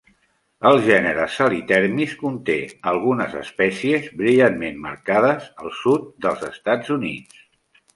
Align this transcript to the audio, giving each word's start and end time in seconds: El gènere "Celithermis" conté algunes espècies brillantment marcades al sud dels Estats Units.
El 0.69 0.79
gènere 0.85 1.27
"Celithermis" 1.33 2.15
conté 2.23 2.57
algunes 2.93 3.37
espècies 3.45 4.11
brillantment 4.25 4.83
marcades 4.91 5.51
al 5.65 5.75
sud 5.85 6.13
dels 6.27 6.47
Estats 6.55 6.97
Units. 7.03 7.51